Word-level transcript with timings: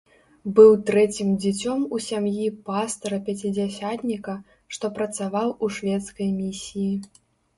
Быў 0.59 0.71
трэцім 0.87 1.27
дзіцём 1.43 1.83
у 1.97 1.99
сям'і 2.05 2.45
пастара-пяцідзясятніка, 2.69 4.33
што 4.77 4.85
працаваў 4.97 5.53
у 5.67 5.69
шведскай 5.75 6.29
місіі. 6.41 6.91